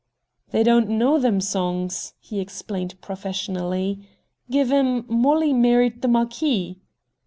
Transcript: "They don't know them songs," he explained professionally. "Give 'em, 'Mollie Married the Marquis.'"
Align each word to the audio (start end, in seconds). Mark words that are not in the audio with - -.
"They 0.49 0.63
don't 0.63 0.89
know 0.89 1.19
them 1.19 1.39
songs," 1.39 2.15
he 2.19 2.39
explained 2.39 2.99
professionally. 3.01 3.99
"Give 4.49 4.71
'em, 4.71 5.05
'Mollie 5.07 5.53
Married 5.53 6.01
the 6.01 6.07
Marquis.'" 6.07 6.79